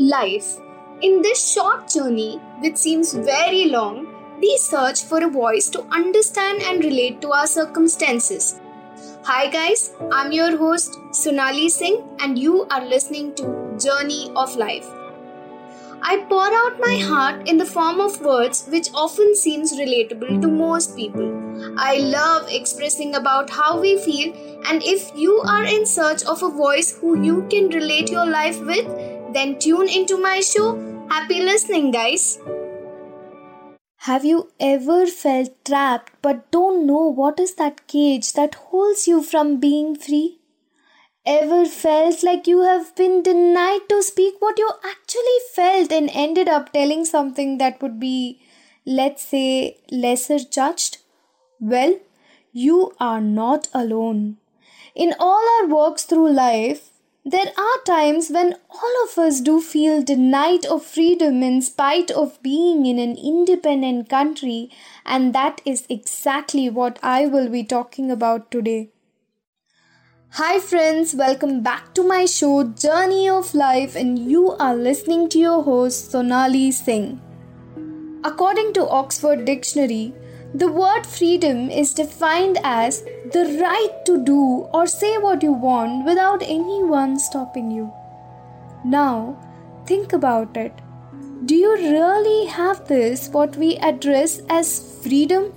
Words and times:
Life. 0.00 0.56
In 1.02 1.20
this 1.20 1.52
short 1.52 1.86
journey, 1.86 2.40
which 2.62 2.78
seems 2.78 3.12
very 3.12 3.66
long, 3.66 4.06
we 4.40 4.56
search 4.56 5.04
for 5.04 5.22
a 5.22 5.28
voice 5.28 5.68
to 5.68 5.82
understand 5.92 6.62
and 6.62 6.82
relate 6.82 7.20
to 7.20 7.32
our 7.32 7.46
circumstances. 7.46 8.58
Hi 9.24 9.50
guys, 9.50 9.92
I'm 10.10 10.32
your 10.32 10.56
host 10.56 10.96
Sonali 11.12 11.68
Singh 11.68 12.02
and 12.20 12.38
you 12.38 12.64
are 12.70 12.82
listening 12.82 13.34
to 13.34 13.76
Journey 13.78 14.32
of 14.36 14.56
Life. 14.56 14.86
I 16.00 16.24
pour 16.30 16.50
out 16.50 16.80
my 16.80 16.96
heart 16.96 17.46
in 17.46 17.58
the 17.58 17.66
form 17.66 18.00
of 18.00 18.22
words 18.22 18.66
which 18.68 18.88
often 18.94 19.36
seems 19.36 19.78
relatable 19.78 20.40
to 20.40 20.48
most 20.48 20.96
people. 20.96 21.28
I 21.78 21.98
love 21.98 22.48
expressing 22.48 23.16
about 23.16 23.50
how 23.50 23.78
we 23.78 23.98
feel 23.98 24.32
and 24.66 24.82
if 24.82 25.14
you 25.14 25.42
are 25.46 25.64
in 25.64 25.84
search 25.84 26.24
of 26.24 26.42
a 26.42 26.48
voice 26.48 26.96
who 26.98 27.22
you 27.22 27.46
can 27.50 27.68
relate 27.68 28.10
your 28.10 28.24
life 28.24 28.58
with, 28.60 29.09
then 29.32 29.58
tune 29.58 29.88
into 29.88 30.16
my 30.18 30.40
show. 30.40 30.76
Happy 31.08 31.42
listening 31.42 31.90
guys. 31.90 32.38
Have 34.04 34.24
you 34.24 34.50
ever 34.58 35.06
felt 35.06 35.50
trapped 35.64 36.12
but 36.22 36.50
don't 36.50 36.86
know 36.86 37.02
what 37.20 37.38
is 37.38 37.54
that 37.56 37.86
cage 37.86 38.32
that 38.32 38.54
holds 38.54 39.06
you 39.06 39.22
from 39.22 39.60
being 39.60 39.94
free? 39.94 40.38
Ever 41.26 41.66
felt 41.66 42.22
like 42.22 42.46
you 42.46 42.62
have 42.62 42.96
been 42.96 43.22
denied 43.22 43.88
to 43.90 44.02
speak 44.02 44.36
what 44.40 44.58
you 44.58 44.70
actually 44.82 45.38
felt 45.54 45.92
and 45.92 46.10
ended 46.14 46.48
up 46.48 46.72
telling 46.72 47.04
something 47.04 47.58
that 47.58 47.82
would 47.82 48.00
be, 48.00 48.40
let's 48.86 49.22
say, 49.22 49.76
lesser 49.90 50.38
judged? 50.38 50.96
Well, 51.60 51.98
you 52.52 52.94
are 52.98 53.20
not 53.20 53.68
alone. 53.74 54.38
In 54.94 55.14
all 55.18 55.46
our 55.60 55.66
walks 55.66 56.04
through 56.04 56.32
life, 56.32 56.89
there 57.24 57.52
are 57.58 57.82
times 57.84 58.30
when 58.30 58.54
all 58.70 59.04
of 59.04 59.18
us 59.18 59.40
do 59.40 59.60
feel 59.60 60.02
denied 60.02 60.64
of 60.64 60.84
freedom 60.84 61.42
in 61.42 61.60
spite 61.60 62.10
of 62.10 62.42
being 62.42 62.86
in 62.86 62.98
an 62.98 63.16
independent 63.16 64.08
country, 64.08 64.70
and 65.04 65.34
that 65.34 65.60
is 65.66 65.84
exactly 65.90 66.70
what 66.70 66.98
I 67.02 67.26
will 67.26 67.50
be 67.50 67.62
talking 67.62 68.10
about 68.10 68.50
today. 68.50 68.88
Hi, 70.34 70.60
friends, 70.60 71.14
welcome 71.14 71.62
back 71.62 71.92
to 71.94 72.02
my 72.02 72.24
show 72.24 72.64
Journey 72.64 73.28
of 73.28 73.52
Life, 73.54 73.96
and 73.96 74.18
you 74.18 74.52
are 74.52 74.74
listening 74.74 75.28
to 75.30 75.38
your 75.38 75.62
host 75.62 76.12
Sonali 76.12 76.70
Singh. 76.70 77.20
According 78.24 78.72
to 78.74 78.88
Oxford 78.88 79.44
Dictionary, 79.44 80.14
the 80.52 80.66
word 80.66 81.06
freedom 81.06 81.70
is 81.70 81.94
defined 81.94 82.58
as 82.64 83.02
the 83.32 83.58
right 83.62 84.04
to 84.04 84.22
do 84.24 84.68
or 84.74 84.84
say 84.86 85.16
what 85.18 85.44
you 85.44 85.52
want 85.52 86.04
without 86.04 86.42
anyone 86.42 87.20
stopping 87.20 87.70
you. 87.70 87.92
Now, 88.84 89.38
think 89.86 90.12
about 90.12 90.56
it. 90.56 90.72
Do 91.44 91.54
you 91.54 91.76
really 91.76 92.46
have 92.46 92.88
this, 92.88 93.28
what 93.28 93.56
we 93.56 93.76
address 93.76 94.42
as 94.48 95.00
freedom? 95.04 95.52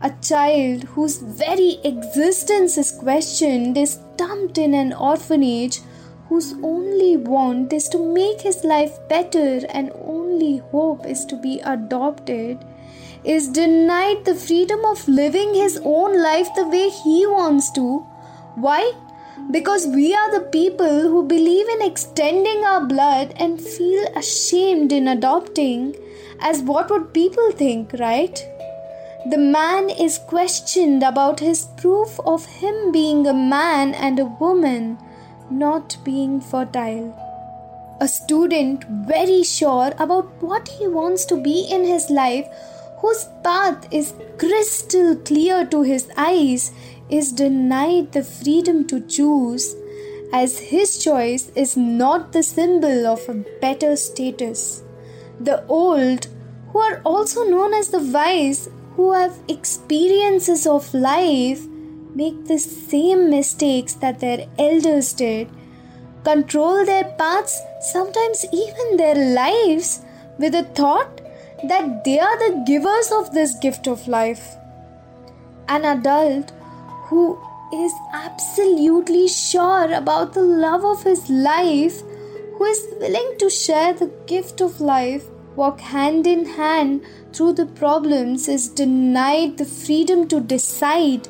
A 0.00 0.10
child 0.22 0.84
whose 0.84 1.18
very 1.18 1.78
existence 1.84 2.78
is 2.78 2.92
questioned 2.92 3.76
is 3.76 3.98
dumped 4.16 4.56
in 4.56 4.72
an 4.72 4.94
orphanage 4.94 5.80
whose 6.30 6.54
only 6.62 7.18
want 7.18 7.74
is 7.74 7.88
to 7.90 7.98
make 7.98 8.40
his 8.40 8.64
life 8.64 8.98
better 9.08 9.60
and 9.68 9.92
only 10.02 10.58
hope 10.70 11.04
is 11.06 11.26
to 11.26 11.36
be 11.36 11.60
adopted 11.60 12.58
is 13.26 13.48
denied 13.48 14.24
the 14.24 14.34
freedom 14.36 14.84
of 14.84 15.06
living 15.08 15.52
his 15.52 15.80
own 15.84 16.22
life 16.22 16.48
the 16.54 16.66
way 16.66 16.88
he 16.88 17.26
wants 17.26 17.72
to. 17.72 17.98
Why? 18.54 18.92
Because 19.50 19.86
we 19.86 20.14
are 20.14 20.30
the 20.30 20.48
people 20.48 21.00
who 21.00 21.22
believe 21.26 21.68
in 21.68 21.82
extending 21.82 22.64
our 22.64 22.86
blood 22.86 23.34
and 23.36 23.60
feel 23.60 24.06
ashamed 24.16 24.92
in 24.92 25.08
adopting, 25.08 25.96
as 26.40 26.62
what 26.62 26.88
would 26.90 27.12
people 27.12 27.50
think, 27.50 27.92
right? 27.98 28.46
The 29.28 29.38
man 29.38 29.90
is 29.90 30.18
questioned 30.18 31.02
about 31.02 31.40
his 31.40 31.64
proof 31.76 32.20
of 32.20 32.46
him 32.46 32.92
being 32.92 33.26
a 33.26 33.34
man 33.34 33.94
and 33.94 34.20
a 34.20 34.24
woman, 34.24 34.98
not 35.50 35.96
being 36.04 36.40
fertile. 36.40 37.12
A 38.00 38.06
student 38.06 38.84
very 38.84 39.42
sure 39.42 39.92
about 39.98 40.30
what 40.40 40.68
he 40.68 40.86
wants 40.86 41.24
to 41.24 41.36
be 41.36 41.66
in 41.68 41.84
his 41.84 42.08
life, 42.08 42.46
whose 42.98 43.26
path 43.44 43.86
is 43.92 44.14
crystal 44.38 45.16
clear 45.16 45.66
to 45.66 45.82
his 45.82 46.08
eyes, 46.16 46.72
is 47.08 47.32
denied 47.32 48.12
the 48.12 48.24
freedom 48.24 48.86
to 48.86 49.00
choose, 49.00 49.74
as 50.32 50.58
his 50.58 50.98
choice 51.02 51.50
is 51.54 51.76
not 51.76 52.32
the 52.32 52.42
symbol 52.42 53.06
of 53.06 53.28
a 53.28 53.44
better 53.60 53.94
status. 53.96 54.82
The 55.38 55.64
old, 55.66 56.26
who 56.72 56.80
are 56.80 57.00
also 57.04 57.44
known 57.44 57.74
as 57.74 57.90
the 57.90 58.00
wise, 58.00 58.68
who 58.94 59.12
have 59.12 59.38
experiences 59.48 60.66
of 60.66 60.92
life 60.94 61.60
make 62.14 62.46
the 62.46 62.58
same 62.58 63.28
mistakes 63.28 63.92
that 63.94 64.20
their 64.20 64.46
elders 64.58 65.12
did, 65.12 65.48
control 66.24 66.84
their 66.84 67.04
paths, 67.18 67.60
sometimes 67.92 68.44
even 68.52 68.96
their 68.96 69.14
lives, 69.14 70.00
with 70.38 70.52
the 70.52 70.64
thought 70.64 71.15
that 71.64 72.04
they 72.04 72.18
are 72.18 72.38
the 72.38 72.62
givers 72.66 73.10
of 73.12 73.32
this 73.32 73.54
gift 73.58 73.86
of 73.86 74.06
life. 74.06 74.56
An 75.68 75.84
adult 75.84 76.52
who 77.08 77.38
is 77.72 77.92
absolutely 78.12 79.28
sure 79.28 79.92
about 79.92 80.32
the 80.34 80.42
love 80.42 80.84
of 80.84 81.02
his 81.02 81.28
life, 81.28 82.02
who 82.56 82.64
is 82.64 82.86
willing 83.00 83.36
to 83.38 83.50
share 83.50 83.92
the 83.92 84.12
gift 84.26 84.60
of 84.60 84.80
life, 84.80 85.24
walk 85.56 85.80
hand 85.80 86.26
in 86.26 86.44
hand 86.44 87.02
through 87.32 87.54
the 87.54 87.66
problems 87.66 88.48
is 88.48 88.68
denied 88.68 89.56
the 89.56 89.64
freedom 89.64 90.28
to 90.28 90.40
decide 90.40 91.28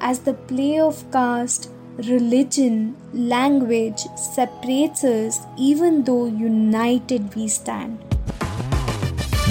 as 0.00 0.20
the 0.20 0.34
play 0.34 0.78
of 0.78 1.10
caste, 1.12 1.70
religion, 1.98 2.96
language 3.12 4.00
separates 4.16 5.04
us 5.04 5.40
even 5.56 6.04
though 6.04 6.26
united 6.26 7.34
we 7.34 7.48
stand. 7.48 8.07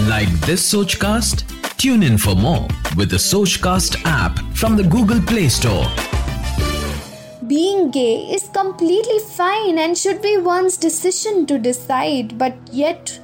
Like 0.05 0.29
this 0.41 0.71
Sochcast? 0.71 1.43
Tune 1.77 2.03
in 2.03 2.17
for 2.19 2.35
more 2.35 2.67
with 2.95 3.09
the 3.09 3.17
Sochcast 3.17 3.99
app 4.05 4.39
from 4.55 4.77
the 4.77 4.83
Google 4.83 5.19
Play 5.19 5.49
Store. 5.49 5.87
Being 7.47 7.89
gay 7.89 8.19
is 8.31 8.47
completely 8.49 9.19
fine 9.19 9.79
and 9.79 9.97
should 9.97 10.21
be 10.21 10.37
one's 10.37 10.77
decision 10.77 11.47
to 11.47 11.57
decide, 11.57 12.37
but 12.37 12.55
yet 12.71 13.19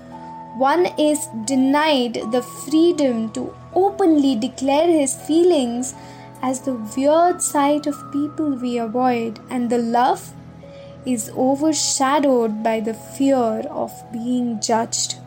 one 0.58 0.88
is 0.98 1.28
denied 1.46 2.16
the 2.32 2.42
freedom 2.42 3.32
to 3.34 3.56
openly 3.76 4.36
declare 4.36 4.88
his 4.88 5.16
feelings 5.16 5.94
as 6.42 6.62
the 6.62 6.74
weird 6.98 7.42
sight 7.42 7.86
of 7.86 8.12
people 8.12 8.56
we 8.56 8.80
avoid, 8.80 9.40
and 9.52 9.70
the 9.70 9.78
love 9.78 10.34
is 11.06 11.30
overshadowed 11.38 12.64
by 12.64 12.80
the 12.80 12.96
fear 12.96 13.62
of 13.70 13.92
being 14.12 14.60
judged. 14.60 15.18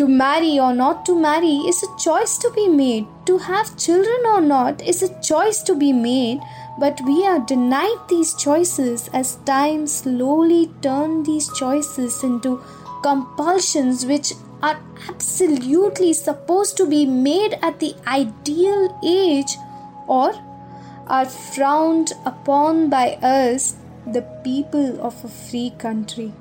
To 0.00 0.08
marry 0.08 0.58
or 0.58 0.72
not 0.72 1.04
to 1.04 1.14
marry 1.14 1.56
is 1.70 1.82
a 1.82 1.96
choice 1.98 2.38
to 2.38 2.50
be 2.52 2.68
made. 2.68 3.06
To 3.26 3.36
have 3.36 3.76
children 3.76 4.22
or 4.24 4.40
not 4.40 4.80
is 4.80 5.02
a 5.02 5.20
choice 5.20 5.62
to 5.64 5.74
be 5.74 5.92
made, 5.92 6.40
but 6.78 6.98
we 7.06 7.26
are 7.26 7.40
denied 7.40 7.98
these 8.08 8.32
choices 8.32 9.10
as 9.12 9.36
time 9.44 9.86
slowly 9.86 10.70
turns 10.80 11.26
these 11.26 11.52
choices 11.52 12.24
into 12.24 12.62
compulsions 13.02 14.06
which 14.06 14.32
are 14.62 14.80
absolutely 15.06 16.14
supposed 16.14 16.78
to 16.78 16.86
be 16.86 17.04
made 17.04 17.58
at 17.60 17.78
the 17.78 17.94
ideal 18.06 18.98
age 19.04 19.54
or 20.06 20.32
are 21.08 21.26
frowned 21.26 22.12
upon 22.24 22.88
by 22.88 23.16
us, 23.16 23.76
the 24.06 24.22
people 24.42 24.98
of 25.02 25.22
a 25.22 25.28
free 25.28 25.74
country. 25.76 26.32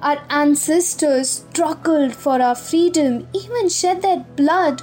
Our 0.00 0.18
ancestors 0.30 1.30
struggled 1.30 2.14
for 2.14 2.40
our 2.40 2.54
freedom, 2.54 3.26
even 3.32 3.68
shed 3.68 4.02
their 4.02 4.24
blood, 4.36 4.80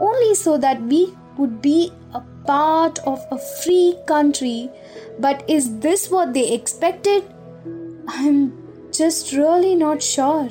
only 0.00 0.34
so 0.34 0.58
that 0.58 0.82
we 0.82 1.14
would 1.38 1.62
be 1.62 1.92
a 2.12 2.20
part 2.46 2.98
of 3.00 3.24
a 3.30 3.38
free 3.38 3.96
country. 4.06 4.70
But 5.18 5.48
is 5.48 5.78
this 5.78 6.10
what 6.10 6.34
they 6.34 6.52
expected? 6.52 7.24
I'm 8.08 8.52
just 8.92 9.32
really 9.32 9.74
not 9.74 10.02
sure. 10.02 10.48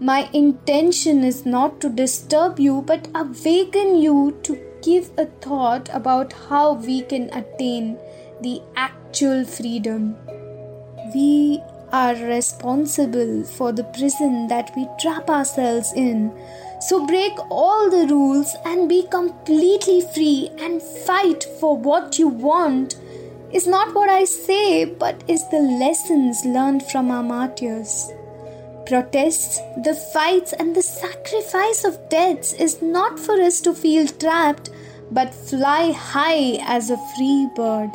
My 0.00 0.28
intention 0.32 1.24
is 1.24 1.46
not 1.46 1.80
to 1.80 1.88
disturb 1.88 2.58
you 2.58 2.82
but 2.82 3.08
awaken 3.14 3.96
you 3.96 4.38
to 4.42 4.58
give 4.82 5.10
a 5.16 5.26
thought 5.26 5.88
about 5.92 6.32
how 6.48 6.74
we 6.74 7.02
can 7.02 7.30
attain 7.32 7.98
the 8.42 8.60
actual 8.76 9.44
freedom. 9.44 10.16
We 11.14 11.62
are 11.96 12.14
responsible 12.28 13.42
for 13.42 13.72
the 13.72 13.84
prison 13.98 14.48
that 14.48 14.70
we 14.76 14.86
trap 15.00 15.30
ourselves 15.30 15.94
in. 15.94 16.30
So 16.80 17.06
break 17.06 17.32
all 17.50 17.88
the 17.88 18.06
rules 18.06 18.54
and 18.66 18.86
be 18.86 19.06
completely 19.10 20.02
free 20.14 20.50
and 20.58 20.82
fight 20.82 21.44
for 21.58 21.74
what 21.74 22.18
you 22.18 22.28
want 22.28 22.96
is 23.50 23.66
not 23.66 23.94
what 23.94 24.10
I 24.10 24.24
say, 24.26 24.84
but 24.84 25.24
is 25.26 25.48
the 25.48 25.64
lessons 25.84 26.44
learned 26.44 26.82
from 26.82 27.10
our 27.10 27.22
martyrs. 27.22 28.12
Protests, 28.84 29.58
the 29.82 29.94
fights, 30.12 30.52
and 30.52 30.76
the 30.76 30.82
sacrifice 30.82 31.82
of 31.84 32.08
deaths 32.10 32.52
is 32.52 32.82
not 32.82 33.18
for 33.18 33.40
us 33.40 33.62
to 33.62 33.72
feel 33.72 34.06
trapped, 34.06 34.68
but 35.10 35.34
fly 35.34 35.92
high 35.92 36.58
as 36.76 36.90
a 36.90 37.04
free 37.14 37.48
bird. 37.56 37.90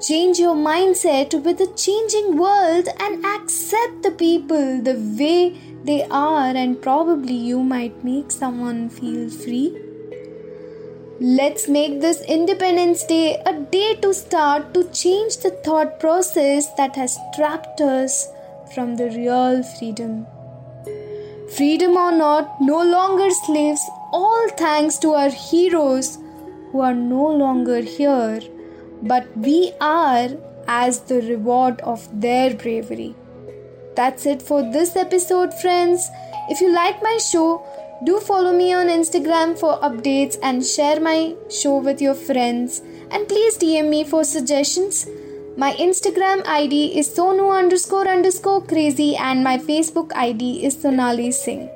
Change 0.00 0.38
your 0.38 0.54
mindset 0.54 1.42
with 1.42 1.58
the 1.58 1.66
changing 1.74 2.36
world 2.38 2.88
and 3.00 3.24
accept 3.26 4.04
the 4.04 4.12
people 4.12 4.80
the 4.80 4.94
way 5.18 5.58
they 5.82 6.04
are, 6.04 6.54
and 6.54 6.80
probably 6.80 7.34
you 7.34 7.64
might 7.64 8.04
make 8.04 8.30
someone 8.30 8.90
feel 8.90 9.28
free. 9.28 9.76
Let's 11.20 11.66
make 11.66 12.00
this 12.00 12.20
Independence 12.28 13.04
Day 13.06 13.42
a 13.44 13.52
day 13.52 13.96
to 13.96 14.14
start 14.14 14.72
to 14.74 14.84
change 14.90 15.38
the 15.38 15.50
thought 15.64 15.98
process 15.98 16.72
that 16.76 16.94
has 16.94 17.18
trapped 17.34 17.80
us 17.80 18.28
from 18.72 18.94
the 18.94 19.10
real 19.10 19.64
freedom. 19.64 20.28
Freedom 21.56 21.96
or 21.96 22.12
not, 22.12 22.60
no 22.60 22.84
longer 22.84 23.30
slaves, 23.30 23.82
all 24.12 24.48
thanks 24.50 24.96
to 24.98 25.14
our 25.14 25.30
heroes 25.30 26.18
who 26.70 26.82
are 26.82 26.94
no 26.94 27.26
longer 27.26 27.80
here, 27.80 28.40
but 29.02 29.36
we 29.36 29.72
are 29.80 30.28
as 30.66 31.00
the 31.00 31.20
reward 31.22 31.80
of 31.80 32.08
their 32.20 32.54
bravery. 32.54 33.14
That's 33.96 34.26
it 34.26 34.42
for 34.42 34.62
this 34.62 34.94
episode, 34.96 35.52
friends. 35.54 36.08
If 36.48 36.60
you 36.60 36.72
like 36.72 37.02
my 37.02 37.18
show, 37.18 37.64
do 38.04 38.20
follow 38.20 38.52
me 38.52 38.72
on 38.72 38.86
Instagram 38.86 39.58
for 39.58 39.78
updates 39.80 40.38
and 40.42 40.64
share 40.64 41.00
my 41.00 41.34
show 41.50 41.78
with 41.78 42.00
your 42.00 42.14
friends. 42.14 42.80
And 43.10 43.26
please 43.26 43.58
DM 43.58 43.88
me 43.88 44.04
for 44.04 44.22
suggestions. 44.22 45.06
My 45.56 45.72
Instagram 45.72 46.46
ID 46.46 46.96
is 46.96 47.08
Sonu 47.08 47.52
underscore 47.52 48.06
underscore 48.06 48.62
crazy 48.64 49.16
and 49.16 49.42
my 49.42 49.58
Facebook 49.58 50.12
ID 50.14 50.64
is 50.64 50.80
Sonali 50.80 51.32
Singh. 51.32 51.68